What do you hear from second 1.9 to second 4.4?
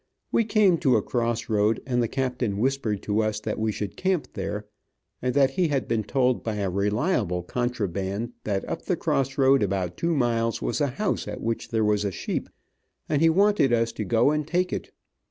the captain whispered to us that we should camp